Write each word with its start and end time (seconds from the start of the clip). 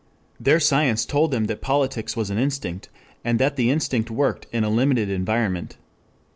Their 0.39 0.59
science 0.59 1.05
told 1.05 1.29
them 1.29 1.45
that 1.45 1.61
politics 1.61 2.17
was 2.17 2.31
an 2.31 2.39
instinct, 2.39 2.89
and 3.23 3.37
that 3.37 3.55
the 3.55 3.69
instinct 3.69 4.09
worked 4.09 4.47
in 4.51 4.63
a 4.63 4.69
limited 4.71 5.11
environment. 5.11 5.77